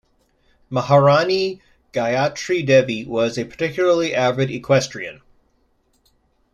[0.71, 1.61] Maharani
[1.93, 5.21] Gayatri Devi was a particularly avid equestrienne.